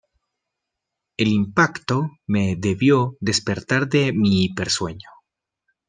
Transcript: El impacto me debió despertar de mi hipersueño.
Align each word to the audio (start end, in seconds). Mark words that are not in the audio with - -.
El 1.15 1.27
impacto 1.27 2.09
me 2.25 2.55
debió 2.55 3.17
despertar 3.21 3.87
de 3.87 4.11
mi 4.13 4.45
hipersueño. 4.45 5.11